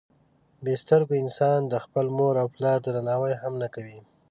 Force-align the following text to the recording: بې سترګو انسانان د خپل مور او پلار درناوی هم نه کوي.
بې 0.63 0.73
سترګو 0.83 1.13
انسانان 1.23 1.63
د 1.67 1.75
خپل 1.83 2.05
مور 2.17 2.33
او 2.41 2.47
پلار 2.55 2.77
درناوی 2.85 3.33
هم 3.41 3.53
نه 3.61 3.67
کوي. 3.75 3.99